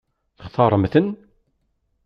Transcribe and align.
Textaṛemt-ten? 0.41 1.07